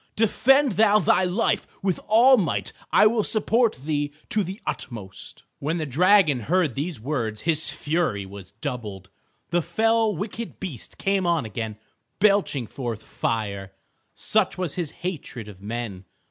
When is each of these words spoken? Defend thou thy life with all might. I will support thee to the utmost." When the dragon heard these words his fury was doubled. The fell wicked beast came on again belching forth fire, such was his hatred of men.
Defend 0.15 0.71
thou 0.77 0.97
thy 0.97 1.25
life 1.25 1.67
with 1.83 1.99
all 2.07 2.35
might. 2.35 2.73
I 2.91 3.05
will 3.05 3.23
support 3.23 3.75
thee 3.75 4.11
to 4.29 4.43
the 4.43 4.59
utmost." 4.65 5.43
When 5.59 5.77
the 5.77 5.85
dragon 5.85 6.39
heard 6.39 6.73
these 6.73 6.99
words 6.99 7.41
his 7.41 7.71
fury 7.71 8.25
was 8.25 8.51
doubled. 8.51 9.11
The 9.51 9.61
fell 9.61 10.15
wicked 10.15 10.59
beast 10.59 10.97
came 10.97 11.27
on 11.27 11.45
again 11.45 11.77
belching 12.17 12.65
forth 12.65 13.03
fire, 13.03 13.73
such 14.15 14.57
was 14.57 14.73
his 14.73 14.89
hatred 15.05 15.47
of 15.47 15.61
men. 15.61 16.05